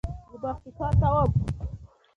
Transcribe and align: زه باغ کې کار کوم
زه 0.29 0.37
باغ 0.41 0.57
کې 0.63 0.71
کار 0.77 0.93
کوم 1.01 1.29